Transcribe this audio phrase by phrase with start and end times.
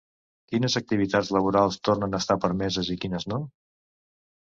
[0.51, 3.43] Quines activitats laborals tornen a estar permeses i quines no?